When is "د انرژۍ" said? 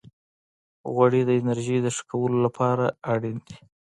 1.25-1.77